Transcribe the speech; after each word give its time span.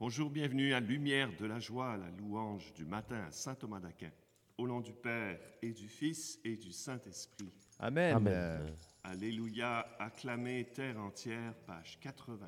Bonjour, 0.00 0.30
bienvenue 0.30 0.72
à 0.72 0.80
Lumière 0.80 1.28
de 1.38 1.44
la 1.44 1.60
joie, 1.60 1.94
la 1.98 2.08
louange 2.16 2.72
du 2.72 2.86
matin 2.86 3.22
à 3.28 3.30
Saint 3.30 3.54
Thomas 3.54 3.80
d'Aquin. 3.80 4.08
Au 4.56 4.66
nom 4.66 4.80
du 4.80 4.94
Père 4.94 5.38
et 5.60 5.72
du 5.72 5.88
Fils 5.88 6.40
et 6.42 6.56
du 6.56 6.72
Saint-Esprit. 6.72 7.52
Amen. 7.78 8.16
Amen. 8.16 8.74
Alléluia, 9.04 9.86
acclamez 9.98 10.64
terre 10.74 10.98
entière, 10.98 11.52
page 11.66 11.98
80. 12.00 12.46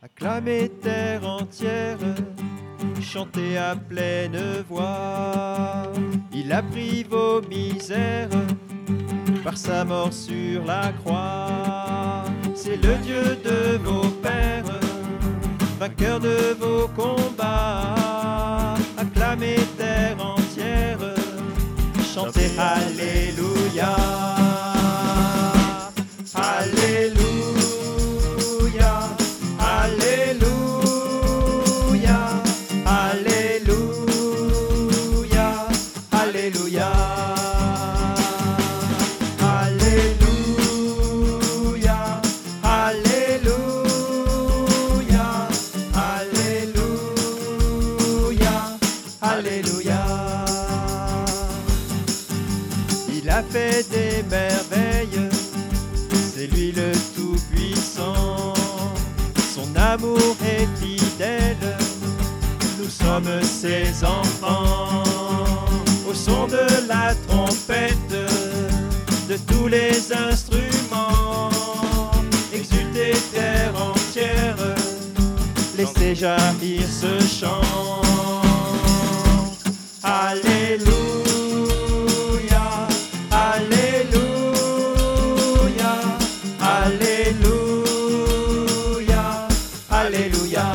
Acclamez 0.00 0.68
terre 0.80 1.28
entière, 1.28 1.98
chantez 3.00 3.58
à 3.58 3.74
pleine 3.74 4.62
voix. 4.68 5.90
Il 6.32 6.52
a 6.52 6.62
pris 6.62 7.02
vos 7.02 7.42
misères 7.42 8.30
par 9.42 9.58
sa 9.58 9.84
mort 9.84 10.12
sur 10.12 10.64
la 10.64 10.92
croix. 10.92 11.63
C'est 12.74 12.88
le 12.88 12.96
Dieu 12.96 13.22
de 13.44 13.78
vos 13.84 14.08
pères, 14.20 14.64
vainqueur 15.78 16.18
de 16.18 16.56
vos 16.58 16.88
combats. 16.88 18.74
Acclamez 18.98 19.60
terre 19.78 20.16
entière, 20.18 20.98
chantez 22.12 22.50
Alléluia. 22.58 24.53
Ce 76.14 77.18
chant. 77.26 77.60
Alléluia, 80.02 80.86
Alléluia, 83.30 84.22
Alléluia, 86.60 87.44
Alléluia. 89.90 90.66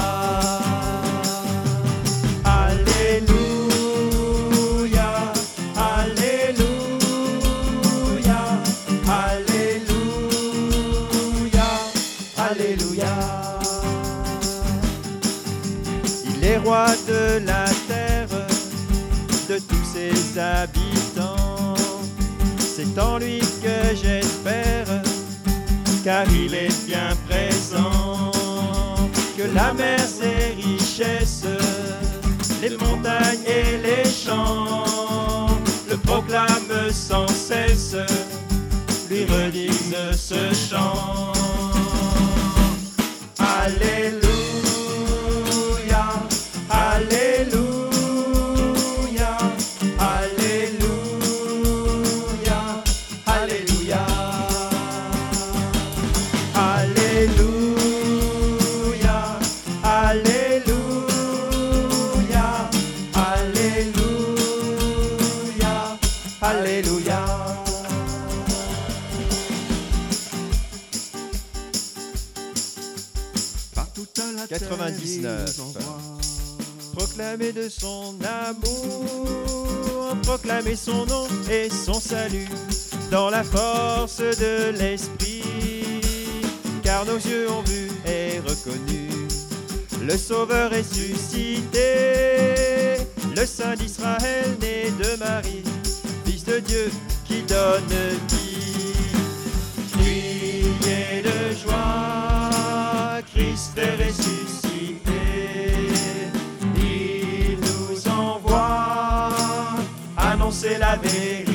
Alléluia, 2.43 3.13
Alléluia, 5.75 6.67
Alléluia, 9.07 9.99
Alléluia. 12.37 13.58
Il 16.50 16.53
est 16.53 16.58
roi 16.58 16.87
de 17.08 17.45
la 17.45 17.65
terre, 17.87 18.27
de 19.48 19.60
tous 19.60 19.86
ses 19.93 20.39
habitants. 20.39 21.76
C'est 22.58 22.98
en 22.98 23.20
lui 23.20 23.37
que 23.37 23.95
j'espère, 23.95 24.88
car 26.04 26.26
il 26.32 26.55
est 26.55 26.88
bien 26.88 27.15
présent. 27.30 28.32
Que 29.38 29.43
la 29.54 29.73
mer, 29.73 29.99
ses 29.99 30.55
richesses, 30.59 31.45
les 32.64 32.76
montagnes 32.77 33.45
et 33.45 33.77
les 33.77 34.09
champs, 34.09 35.49
le 35.88 35.98
proclament 35.98 36.92
sans 36.92 37.27
cesse, 37.27 37.95
lui 39.08 39.26
redisent 39.26 40.17
ce 40.17 40.52
chant. 40.55 41.39
99. 74.79 75.05
il 75.15 75.21
nous 75.21 75.61
envoie. 75.61 75.99
Proclamez 76.95 77.51
de 77.51 77.67
son 77.69 78.15
amour, 78.47 80.15
proclamez 80.23 80.75
son 80.77 81.05
nom 81.05 81.27
et 81.51 81.69
son 81.69 81.99
salut 81.99 82.47
dans 83.11 83.29
la 83.29 83.43
force 83.43 84.19
de 84.19 84.71
l'esprit. 84.77 85.43
Car 86.81 87.05
nos 87.05 87.17
yeux 87.17 87.49
ont 87.51 87.61
vu 87.63 87.89
et 88.05 88.39
reconnu 88.39 89.09
le 90.01 90.17
Sauveur 90.17 90.71
ressuscité, 90.71 91.77
le 93.35 93.45
Saint 93.45 93.75
d'Israël 93.75 94.57
né 94.61 94.91
de 94.91 95.17
Marie, 95.19 95.63
Fils 96.25 96.45
de 96.45 96.59
Dieu 96.59 96.89
qui 97.25 97.43
donne 97.43 97.83
vie. 98.29 98.95
Criez 99.91 101.21
de 101.21 101.55
joie, 101.55 103.21
Christ 103.33 103.77
est 103.77 103.97
ressuscité. 104.05 104.48
La 110.77 110.95
vérité. 110.97 111.45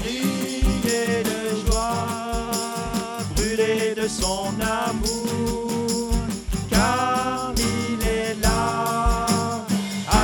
Criez 0.00 1.22
de 1.24 1.66
joie, 1.66 2.06
brûlez 3.36 3.94
de 3.94 4.08
son 4.08 4.52
amour, 4.60 6.10
car 6.70 7.52
il 7.56 8.06
est 8.06 8.34
là 8.42 9.26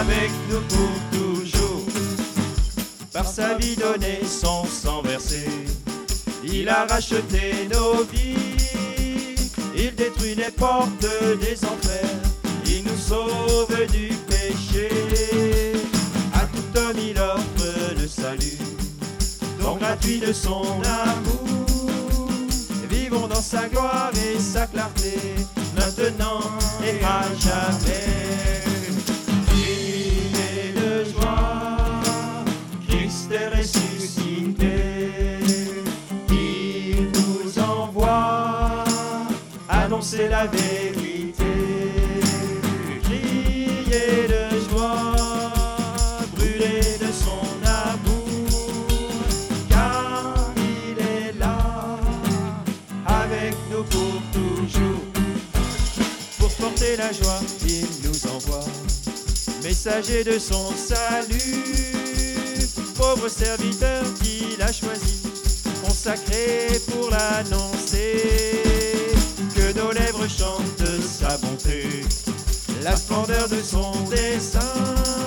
avec 0.01 0.31
nous 0.51 0.61
pour 0.69 0.95
toujours. 1.13 1.85
Par 3.13 3.27
sa 3.27 3.55
vie 3.55 3.77
donnée, 3.77 4.21
son 4.25 4.65
sang 4.65 5.03
versé, 5.03 5.47
il 6.45 6.69
a 6.69 6.87
racheté 6.87 7.69
nos 7.73 8.05
vies. 8.05 8.35
Il 9.81 9.95
détruit 9.95 10.35
les 10.35 10.51
portes 10.51 11.07
des 11.41 11.65
enfers. 11.65 12.17
Il 12.67 12.85
nous 12.85 12.97
sauve 12.97 13.87
du 13.93 14.11
son 20.33 20.63
amour. 20.83 21.67
Vivons 22.91 23.27
dans 23.27 23.41
sa 23.41 23.69
gloire 23.69 24.11
et 24.15 24.39
sa 24.39 24.67
clarté. 24.67 25.19
Maintenant 25.75 26.41
et 26.83 27.03
à 27.05 27.23
jamais. 27.39 28.63
Criez 29.47 30.73
de 30.75 31.05
joie. 31.11 31.77
Christ 32.89 33.31
est 33.33 33.49
ressuscité. 33.57 35.39
Il 36.31 37.11
nous 37.13 37.59
envoie 37.59 38.85
annoncer 39.69 40.29
la 40.29 40.47
vérité. 40.47 40.98
Joie, 57.13 57.41
il 57.67 57.87
nous 58.05 58.31
envoie, 58.31 58.65
messager 59.63 60.25
de 60.25 60.39
son 60.39 60.75
salut, 60.77 62.69
pauvre 62.97 63.29
serviteur 63.29 64.03
qu'il 64.23 64.61
a 64.61 64.73
choisi, 64.73 65.23
consacré 65.83 66.81
pour 66.91 67.11
l'annoncer. 67.11 68.63
Que 69.55 69.73
nos 69.77 69.93
lèvres 69.93 70.29
chantent 70.29 71.03
sa 71.03 71.37
bonté, 71.39 72.05
la 72.83 72.97
splendeur 72.97 73.49
de 73.49 73.63
son 73.63 73.93
dessein. 74.11 75.18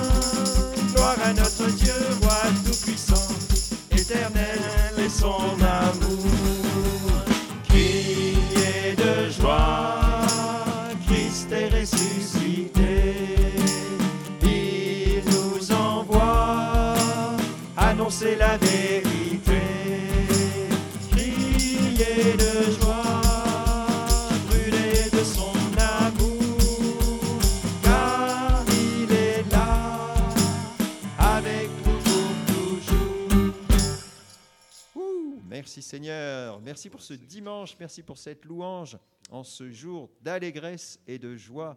Merci 35.62 35.80
Seigneur, 35.80 36.60
merci 36.60 36.90
pour 36.90 37.02
ce 37.02 37.14
dimanche, 37.14 37.76
merci 37.78 38.02
pour 38.02 38.18
cette 38.18 38.44
louange 38.46 38.98
en 39.30 39.44
ce 39.44 39.70
jour 39.70 40.10
d'allégresse 40.20 40.98
et 41.06 41.20
de 41.20 41.36
joie. 41.36 41.76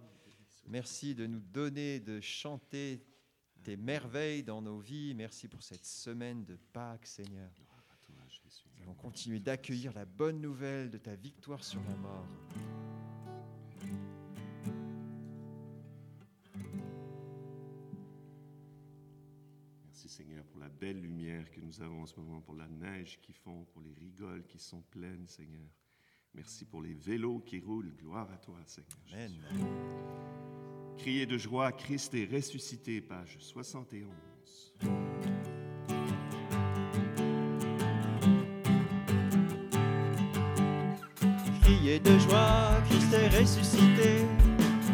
Merci 0.65 1.13
de 1.13 1.27
nous 1.27 1.39
donner 1.39 1.99
de 1.99 2.19
chanter 2.19 3.05
tes 3.61 3.77
merveilles 3.77 4.41
dans 4.41 4.59
nos 4.59 4.79
vies. 4.79 5.13
Merci 5.13 5.47
pour 5.47 5.61
cette 5.61 5.85
semaine 5.85 6.45
de 6.45 6.55
Pâques, 6.73 7.05
Seigneur. 7.05 7.51
Nous 8.09 8.81
allons 8.81 8.95
continuer 8.95 9.39
d'accueillir 9.39 9.93
la 9.93 10.05
bonne 10.05 10.41
nouvelle 10.41 10.89
de 10.89 10.97
ta 10.97 11.13
victoire 11.13 11.63
sur 11.63 11.79
la 11.83 11.95
mort. 11.95 12.25
Seigneur 20.15 20.45
pour 20.45 20.61
la 20.61 20.69
belle 20.69 21.01
lumière 21.01 21.51
que 21.51 21.59
nous 21.59 21.81
avons 21.81 22.03
en 22.03 22.05
ce 22.05 22.17
moment, 22.17 22.39
pour 22.39 22.55
la 22.55 22.69
neige 22.69 23.19
qui 23.21 23.33
fond, 23.33 23.65
pour 23.73 23.81
les 23.81 23.93
rigoles 23.99 24.45
qui 24.47 24.57
sont 24.57 24.81
pleines, 24.89 25.27
Seigneur. 25.27 25.67
Merci 26.33 26.63
pour 26.63 26.81
les 26.81 26.93
vélos 26.93 27.39
qui 27.39 27.59
roulent. 27.59 27.93
Gloire 27.97 28.31
à 28.31 28.37
toi, 28.37 28.55
Seigneur. 28.65 28.97
Amen. 29.11 29.29
Jésus. 29.51 29.65
Criez 30.99 31.25
de 31.25 31.37
joie, 31.37 31.73
Christ 31.73 32.13
est 32.13 32.33
ressuscité, 32.33 33.01
page 33.01 33.35
71. 33.39 34.07
Criez 41.61 41.99
de 41.99 42.19
joie, 42.19 42.81
Christ 42.89 43.13
est 43.13 43.37
ressuscité. 43.37 44.25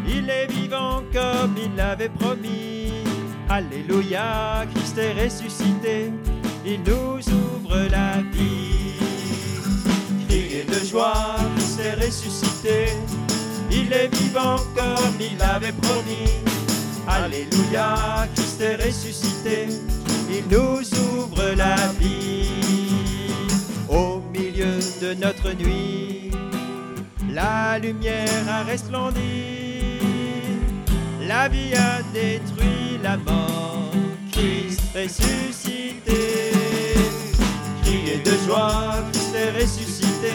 Il 0.07 0.27
est 0.31 0.47
vivant 0.47 1.03
comme 1.13 1.56
il 1.57 1.75
l'avait 1.75 2.09
promis. 2.09 3.11
Alléluia, 3.53 4.65
Christ 4.74 4.98
est 4.98 5.24
ressuscité. 5.25 6.09
Il 6.65 6.80
nous 6.83 7.19
ouvre 7.19 7.86
la 7.92 8.21
vie. 8.31 8.95
Criez 10.30 10.63
de 10.63 10.86
joie, 10.86 11.36
Christ 11.57 11.81
est 11.81 12.06
ressuscité. 12.06 12.86
Il 13.69 13.92
est 13.92 14.07
vivant 14.15 14.56
comme 14.74 15.19
il 15.19 15.38
l'avait 15.38 15.74
promis. 15.74 16.31
Alléluia, 17.06 18.25
Christ 18.36 18.62
est 18.62 18.77
ressuscité. 18.86 19.68
Il 20.30 20.45
nous 20.50 20.80
ouvre 21.19 21.54
la 21.57 21.75
vie. 22.00 22.47
Au 23.89 24.21
milieu 24.31 24.80
de 25.01 25.13
notre 25.15 25.51
nuit, 25.51 26.31
la 27.30 27.80
lumière 27.80 28.47
a 28.47 28.63
resplendi. 28.63 30.00
La 31.27 31.50
vie 31.50 31.74
a 31.75 32.01
détruit 32.13 32.81
la 33.03 33.18
mort. 33.18 33.92
Christ 34.31 34.81
ressuscité. 34.95 36.51
Criez 37.83 38.18
de 38.18 38.31
joie, 38.45 38.95
Christ 39.12 39.36
est 39.36 39.62
ressuscité. 39.62 40.33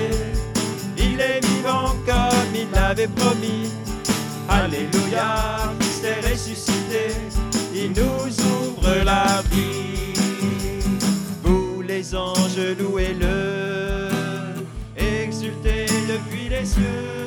Il 0.98 1.20
est 1.20 1.44
vivant 1.44 1.94
comme 2.06 2.54
il 2.54 2.68
l'avait 2.72 3.08
promis. 3.08 3.70
Alléluia, 4.48 5.72
Christ 5.80 6.04
est 6.04 6.30
ressuscité. 6.30 7.14
Il 7.74 7.92
nous 7.92 8.26
ouvre 8.26 9.04
la 9.04 9.42
vie. 9.50 10.14
Vous 11.42 11.82
les 11.82 12.14
anges, 12.14 12.58
louez-le. 12.78 14.08
Exultez 14.96 15.86
depuis 16.08 16.48
les 16.48 16.64
cieux. 16.64 17.25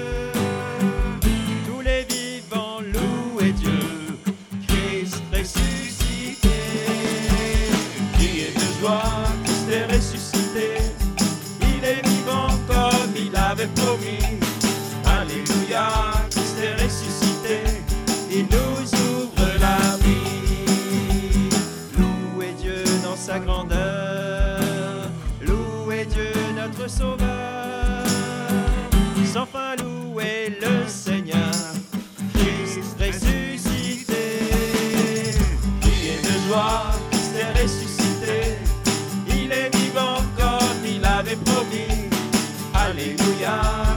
Alléluia, 43.00 43.89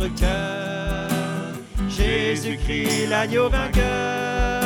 en 0.00 0.04
votre 0.04 0.14
cœur 0.14 1.08
Jésus-Christ, 1.88 3.08
l'agneau 3.08 3.48
vainqueur. 3.48 4.62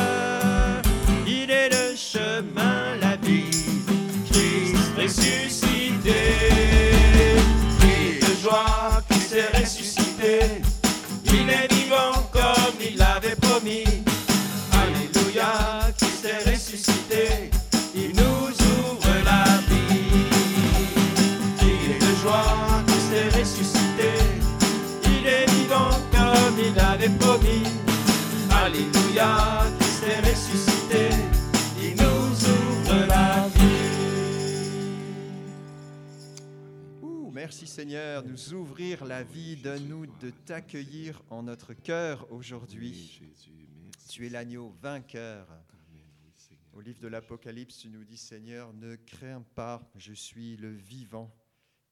Il 1.27 1.49
est 1.49 1.69
le 1.69 1.95
chemin, 1.95 2.95
la 3.01 3.15
vie. 3.17 3.49
Christ 4.31 4.75
ressuscité. 4.97 5.54
Merci 37.45 37.67
Seigneur, 37.67 38.25
nous 38.25 38.53
ouvrir 38.53 39.05
la 39.05 39.21
vie, 39.21 39.55
donne-nous 39.55 40.07
de 40.19 40.31
t'accueillir 40.31 41.21
en 41.29 41.43
notre 41.43 41.75
cœur 41.75 42.25
aujourd'hui. 42.31 43.21
Tu 44.09 44.25
es 44.25 44.29
l'agneau 44.29 44.71
vainqueur. 44.81 45.47
Au 46.73 46.81
livre 46.81 46.99
de 46.99 47.07
l'Apocalypse, 47.07 47.77
tu 47.77 47.89
nous 47.89 48.03
dis 48.03 48.17
Seigneur, 48.17 48.73
ne 48.73 48.95
crains 48.95 49.43
pas, 49.53 49.87
je 49.95 50.13
suis 50.13 50.57
le 50.57 50.71
vivant. 50.71 51.31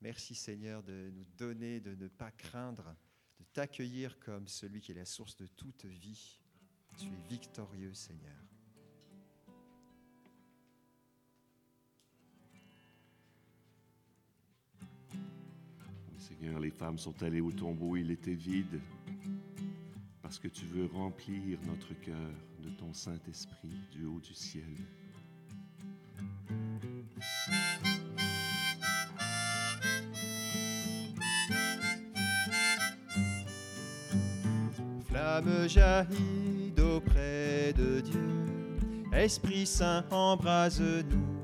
Merci 0.01 0.33
Seigneur 0.33 0.81
de 0.81 1.11
nous 1.13 1.25
donner, 1.37 1.79
de 1.79 1.93
ne 1.93 2.07
pas 2.07 2.31
craindre, 2.31 2.95
de 3.39 3.45
t'accueillir 3.53 4.17
comme 4.17 4.47
celui 4.47 4.81
qui 4.81 4.91
est 4.93 4.95
la 4.95 5.05
source 5.05 5.35
de 5.35 5.45
toute 5.45 5.85
vie. 5.85 6.39
Tu 6.97 7.05
es 7.05 7.29
victorieux 7.29 7.93
Seigneur. 7.93 8.52
Les 16.61 16.71
femmes 16.71 16.97
sont 16.97 17.21
allées 17.23 17.41
au 17.41 17.51
tombeau, 17.51 17.97
il 17.97 18.11
était 18.11 18.33
vide, 18.33 18.79
parce 20.21 20.39
que 20.39 20.47
tu 20.47 20.65
veux 20.65 20.85
remplir 20.93 21.57
notre 21.67 21.93
cœur 21.99 22.15
de 22.61 22.69
ton 22.69 22.93
Saint-Esprit 22.93 23.75
du 23.91 24.05
haut 24.05 24.19
du 24.19 24.33
ciel. 24.33 24.63
Flamme 35.05 35.67
jaillit 35.67 36.73
auprès 36.79 37.73
de 37.73 38.01
Dieu, 38.01 38.45
Esprit 39.11 39.65
Saint 39.65 40.05
embrase-nous, 40.11 41.41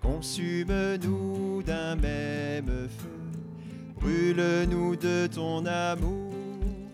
consume-nous 0.00 1.62
d'un 1.62 1.96
même 1.96 2.88
feu, 2.88 3.19
brûle-nous 4.00 4.96
de 4.96 5.26
ton 5.26 5.64
amour, 5.66 6.32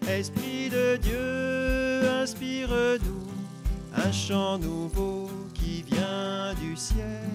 Esprit 0.09 0.69
de 0.71 0.97
Dieu, 0.97 2.09
inspire-nous. 2.23 3.27
Un 3.97 4.13
chant 4.13 4.59
nouveau 4.59 5.31
qui 5.55 5.83
vient 5.83 6.55
du 6.61 6.77
ciel, 6.77 7.31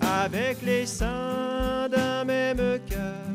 avec 0.00 0.62
les 0.62 0.86
saints 0.86 1.88
d'un 1.90 2.24
même 2.24 2.78
cœur, 2.88 3.26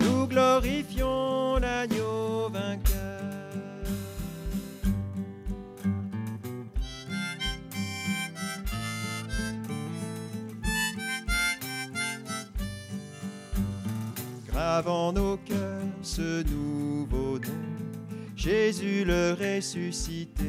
nous 0.00 0.26
glorifions 0.26 1.56
l'agneau 1.58 2.48
vainqueur. 2.48 3.11
Grave 14.72 14.88
en 14.88 15.12
nos 15.12 15.36
cœurs 15.36 15.82
ce 16.00 16.42
nouveau 16.44 17.38
nom, 17.38 17.62
Jésus 18.34 19.04
le 19.04 19.36
ressuscité. 19.38 20.48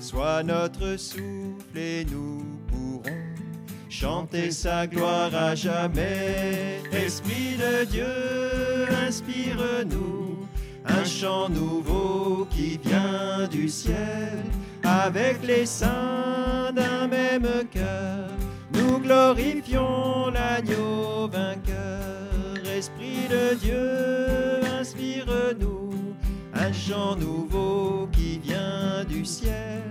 Sois 0.00 0.42
notre 0.42 0.98
souffle 0.98 1.78
et 1.78 2.04
nous 2.04 2.44
pourrons 2.68 3.24
chanter 3.88 4.50
sa 4.50 4.86
gloire 4.86 5.34
à 5.34 5.54
jamais. 5.54 6.82
Esprit 6.92 7.56
de 7.56 7.86
Dieu, 7.86 8.86
inspire-nous 9.08 10.46
un 10.84 11.04
chant 11.04 11.48
nouveau 11.48 12.46
qui 12.50 12.78
vient 12.84 13.48
du 13.50 13.66
ciel. 13.70 14.44
Avec 14.84 15.42
les 15.42 15.64
saints 15.64 16.70
d'un 16.74 17.08
même 17.08 17.48
cœur, 17.70 18.28
nous 18.74 18.98
glorifions 18.98 20.28
l'agneau 20.28 21.28
vainqueur. 21.28 22.21
Esprit 22.82 23.28
de 23.30 23.54
Dieu, 23.54 24.60
inspire-nous 24.80 26.16
un 26.52 26.72
chant 26.72 27.14
nouveau 27.14 28.08
qui 28.10 28.40
vient 28.40 29.04
du 29.04 29.24
ciel. 29.24 29.84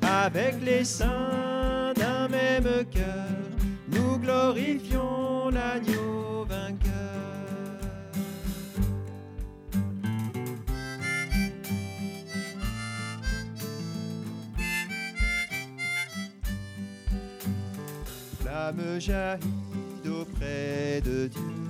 Avec 0.00 0.54
les 0.64 0.84
saints 0.84 1.92
d'un 1.96 2.28
même 2.28 2.84
cœur, 2.92 3.26
nous 3.88 4.18
glorifions 4.18 5.50
l'agneau 5.50 6.44
vainqueur. 6.44 6.86
Flamme 18.40 19.00
jaillit 19.00 19.66
auprès 20.08 21.00
de 21.04 21.26
Dieu, 21.26 21.65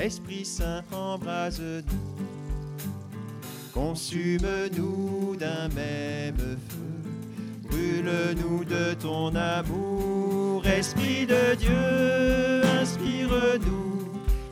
Esprit 0.00 0.44
Saint 0.44 0.84
embrase-nous, 0.92 1.82
consume-nous 3.74 5.34
d'un 5.36 5.68
même 5.74 6.56
feu, 6.68 7.68
brûle-nous 7.68 8.64
de 8.64 8.94
ton 8.94 9.34
amour, 9.34 10.64
Esprit 10.66 11.26
de 11.26 11.56
Dieu, 11.56 12.62
inspire-nous. 12.80 14.08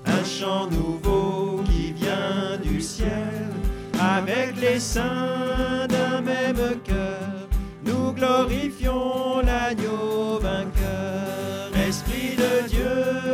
Un 0.06 0.24
chant 0.24 0.68
nouveau 0.68 1.62
qui 1.64 1.92
vient 1.92 2.58
du 2.62 2.80
ciel, 2.80 3.52
avec 4.00 4.60
les 4.60 4.80
saints 4.80 5.86
d'un 5.88 6.22
même 6.22 6.80
cœur, 6.84 7.48
nous 7.84 8.12
glorifions 8.12 9.40
l'agneau 9.44 10.38
vainqueur. 10.40 11.70
Esprit 11.88 12.34
de 12.36 12.68
Dieu, 12.68 13.25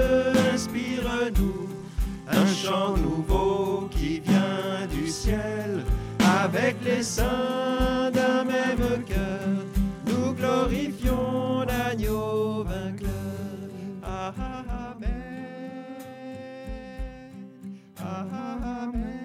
chant 2.62 2.96
nouveau 2.96 3.88
qui 3.90 4.20
vient 4.20 4.86
du 4.88 5.08
ciel, 5.08 5.84
avec 6.42 6.76
les 6.84 7.02
saints 7.02 8.10
d'un 8.12 8.44
même 8.44 9.04
cœur, 9.04 9.48
nous 10.06 10.32
glorifions 10.32 11.64
l'agneau 11.66 12.62
vainqueur. 12.62 13.10
Amen. 14.04 14.62
Amen. 17.98 19.21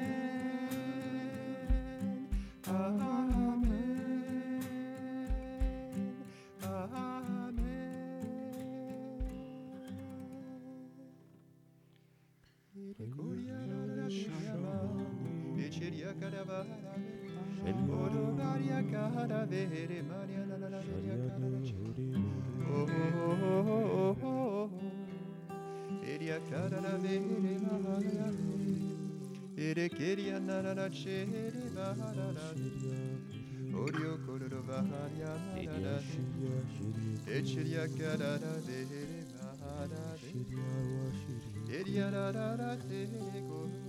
Oh, 43.50 43.87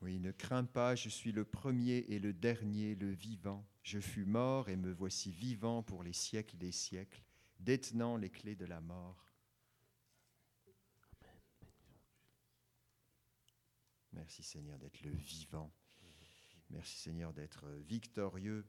Oui, 0.00 0.18
ne 0.20 0.32
crains 0.32 0.64
pas, 0.64 0.94
je 0.94 1.10
suis 1.10 1.32
le 1.32 1.44
premier 1.44 2.06
et 2.08 2.18
le 2.18 2.32
dernier, 2.32 2.94
le 2.94 3.10
vivant. 3.10 3.66
Je 3.82 4.00
fus 4.00 4.24
mort 4.24 4.70
et 4.70 4.76
me 4.76 4.90
voici 4.90 5.32
vivant 5.32 5.82
pour 5.82 6.02
les 6.02 6.14
siècles 6.14 6.56
des 6.56 6.72
siècles, 6.72 7.22
détenant 7.60 8.16
les 8.16 8.30
clés 8.30 8.56
de 8.56 8.64
la 8.64 8.80
mort. 8.80 9.27
Merci 14.12 14.42
Seigneur 14.42 14.78
d'être 14.78 15.02
le 15.02 15.10
vivant. 15.10 15.72
Merci 16.70 16.98
Seigneur 16.98 17.32
d'être 17.32 17.68
victorieux, 17.86 18.66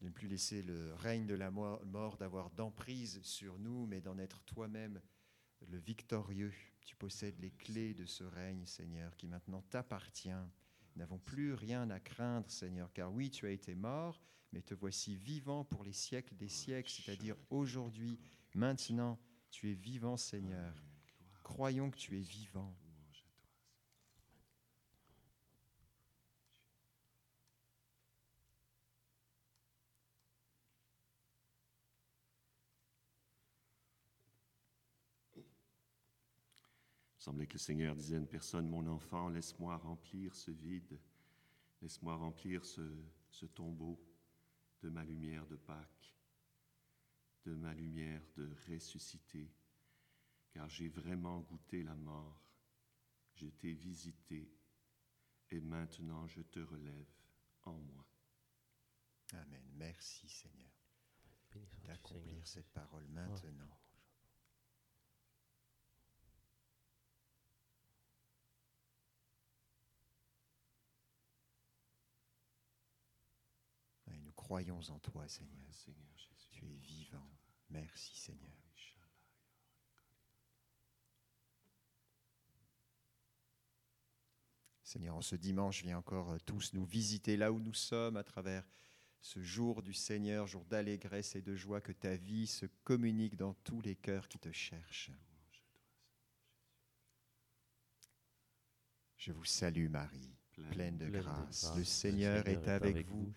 de 0.00 0.06
ne 0.06 0.10
plus 0.10 0.28
laisser 0.28 0.62
le 0.62 0.94
règne 0.94 1.26
de 1.26 1.34
la 1.34 1.50
mort 1.50 1.84
mort 1.86 2.16
d'avoir 2.18 2.50
d'emprise 2.50 3.20
sur 3.22 3.58
nous, 3.58 3.86
mais 3.86 4.00
d'en 4.00 4.18
être 4.18 4.42
toi-même 4.42 5.00
le 5.66 5.78
victorieux. 5.78 6.52
Tu 6.84 6.96
possèdes 6.96 7.38
les 7.40 7.50
clés 7.50 7.94
de 7.94 8.06
ce 8.06 8.24
règne, 8.24 8.64
Seigneur, 8.66 9.16
qui 9.16 9.26
maintenant 9.26 9.62
t'appartient. 9.62 10.28
Nous 10.30 11.00
n'avons 11.00 11.18
plus 11.18 11.54
rien 11.54 11.90
à 11.90 12.00
craindre, 12.00 12.50
Seigneur, 12.50 12.92
car 12.92 13.12
oui, 13.12 13.30
tu 13.30 13.46
as 13.46 13.50
été 13.50 13.74
mort, 13.74 14.20
mais 14.52 14.62
te 14.62 14.74
voici 14.74 15.16
vivant 15.16 15.64
pour 15.64 15.84
les 15.84 15.92
siècles 15.92 16.34
des 16.36 16.48
siècles, 16.48 16.90
c'est-à-dire 16.90 17.36
aujourd'hui, 17.50 18.18
maintenant, 18.54 19.18
tu 19.50 19.70
es 19.70 19.74
vivant, 19.74 20.16
Seigneur. 20.16 20.74
Croyons 21.42 21.90
que 21.90 21.96
tu 21.96 22.18
es 22.18 22.22
vivant. 22.22 22.74
Semblait 37.28 37.46
que 37.46 37.54
le 37.54 37.58
Seigneur 37.58 37.94
disait 37.94 38.14
à 38.16 38.20
une 38.20 38.26
personne, 38.26 38.66
mon 38.70 38.86
enfant, 38.86 39.28
laisse-moi 39.28 39.76
remplir 39.76 40.34
ce 40.34 40.50
vide, 40.50 40.98
laisse-moi 41.82 42.16
remplir 42.16 42.64
ce, 42.64 42.80
ce 43.28 43.44
tombeau 43.44 44.00
de 44.80 44.88
ma 44.88 45.04
lumière 45.04 45.46
de 45.46 45.56
Pâques. 45.56 46.14
de 47.44 47.54
ma 47.54 47.74
lumière 47.74 48.22
de 48.36 48.50
ressusciter, 48.68 49.50
car 50.50 50.68
j'ai 50.68 50.88
vraiment 50.88 51.40
goûté 51.40 51.82
la 51.82 51.94
mort, 51.94 52.42
je 53.34 53.46
t'ai 53.46 53.72
visité, 53.74 54.50
et 55.50 55.60
maintenant 55.60 56.26
je 56.28 56.42
te 56.42 56.60
relève 56.60 57.12
en 57.64 57.78
moi. 57.78 58.06
Amen. 59.34 59.64
Merci 59.76 60.28
Seigneur 60.28 60.72
d'accomplir 61.84 62.46
cette 62.46 62.70
parole 62.72 63.06
maintenant. 63.08 63.70
Croyons 74.38 74.80
en 74.90 74.98
toi 75.00 75.26
Seigneur. 75.26 75.66
Tu 76.50 76.64
es 76.64 76.76
vivant. 76.76 77.28
Merci 77.70 78.16
Seigneur. 78.16 78.52
Seigneur, 84.82 85.16
en 85.16 85.20
ce 85.20 85.36
dimanche, 85.36 85.82
viens 85.82 85.98
encore 85.98 86.30
euh, 86.30 86.38
tous 86.46 86.72
nous 86.72 86.86
visiter 86.86 87.36
là 87.36 87.52
où 87.52 87.60
nous 87.60 87.74
sommes 87.74 88.16
à 88.16 88.24
travers 88.24 88.66
ce 89.20 89.42
jour 89.42 89.82
du 89.82 89.92
Seigneur, 89.92 90.46
jour 90.46 90.64
d'allégresse 90.64 91.36
et 91.36 91.42
de 91.42 91.54
joie, 91.54 91.82
que 91.82 91.92
ta 91.92 92.16
vie 92.16 92.46
se 92.46 92.64
communique 92.84 93.36
dans 93.36 93.52
tous 93.52 93.82
les 93.82 93.96
cœurs 93.96 94.28
qui 94.28 94.38
te 94.38 94.50
cherchent. 94.50 95.10
Je 99.18 99.32
vous 99.32 99.44
salue 99.44 99.90
Marie, 99.90 100.34
pleine 100.52 100.96
de 100.96 101.04
Pleine 101.04 101.12
de 101.12 101.18
grâce. 101.18 101.64
grâce, 101.64 101.76
Le 101.76 101.84
Seigneur 101.84 102.48
est 102.48 102.66
avec 102.68 103.06
vous. 103.08 103.26
Vous 103.26 103.34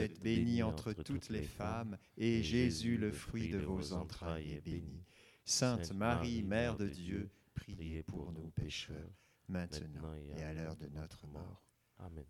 êtes 0.00 0.20
bénie 0.20 0.44
bénie 0.44 0.62
entre 0.62 0.92
toutes 0.92 1.28
les 1.28 1.42
femmes, 1.42 1.98
et 2.16 2.42
Jésus, 2.42 2.96
le 2.96 3.12
fruit 3.12 3.50
de 3.50 3.58
vos 3.58 3.92
entrailles, 3.92 4.52
est 4.52 4.60
béni. 4.60 5.04
Sainte 5.44 5.92
Marie, 5.92 6.42
Mère 6.42 6.76
de 6.76 6.88
Dieu, 6.88 7.30
priez 7.54 8.02
pour 8.02 8.32
nous 8.32 8.50
pécheurs, 8.50 9.12
maintenant 9.48 10.14
et 10.14 10.42
à 10.42 10.52
l'heure 10.52 10.76
de 10.76 10.88
notre 10.88 11.26
mort. 11.26 11.62
Amen. 11.98 12.24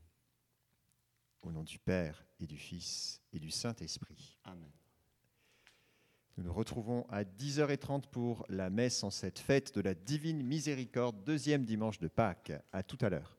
Au 1.43 1.51
nom 1.51 1.63
du 1.63 1.79
Père 1.79 2.27
et 2.41 2.47
du 2.47 2.57
Fils 2.57 3.23
et 3.33 3.39
du 3.39 3.51
Saint-Esprit. 3.51 4.37
Amen. 4.45 4.71
Nous 6.37 6.45
nous 6.45 6.53
retrouvons 6.53 7.07
à 7.09 7.25
10h30 7.25 8.09
pour 8.11 8.45
la 8.51 8.69
messe 8.69 9.03
en 9.03 9.11
cette 9.11 9.39
fête 9.39 9.75
de 9.75 9.81
la 9.81 9.95
divine 9.95 10.43
miséricorde, 10.43 11.25
deuxième 11.25 11.65
dimanche 11.65 11.99
de 11.99 12.09
Pâques. 12.09 12.53
À 12.73 12.83
tout 12.83 12.99
à 13.01 13.09
l'heure. 13.09 13.36